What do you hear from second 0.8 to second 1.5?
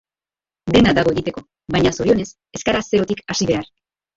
dago egiteko,